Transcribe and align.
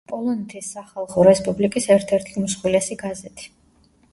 პოლონეთის 0.11 0.69
სახალხო 0.77 1.25
რესპუბლიკის 1.27 1.87
ერთ-ერთი 1.97 2.35
უმსხვილესი 2.43 2.99
გაზეთი. 3.05 3.51